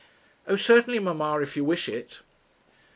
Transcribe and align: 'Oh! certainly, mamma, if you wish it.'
'Oh! 0.47 0.55
certainly, 0.55 0.97
mamma, 0.97 1.39
if 1.43 1.55
you 1.55 1.63
wish 1.63 1.87
it.' 1.87 2.21